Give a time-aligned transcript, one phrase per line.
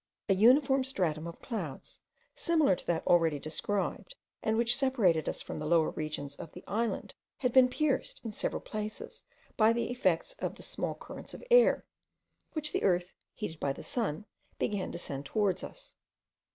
[0.29, 2.01] A uniform stratum of clouds,
[2.33, 6.63] similar to that already described, and which separated us from the lower regions of the
[6.67, 9.23] island, had been pierced in several places
[9.57, 11.85] by the effect of the small currents of air,
[12.53, 14.25] which the earth, heated by the sun,
[14.57, 15.93] began to send towards us.